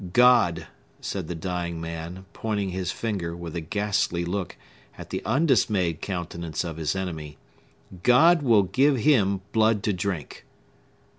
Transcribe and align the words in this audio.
"God," 0.13 0.65
said 0.99 1.27
the 1.27 1.35
dying 1.35 1.79
man, 1.79 2.25
pointing 2.33 2.69
his 2.69 2.91
finger, 2.91 3.35
with 3.35 3.55
a 3.55 3.61
ghastly 3.61 4.25
look, 4.25 4.57
at 4.97 5.11
the 5.11 5.21
undismayed 5.25 6.01
countenance 6.01 6.63
of 6.63 6.77
his 6.77 6.95
enemy,—"God 6.95 8.41
will 8.41 8.63
give 8.63 8.95
him 8.97 9.41
blood 9.51 9.83
to 9.83 9.93
drink!" 9.93 10.43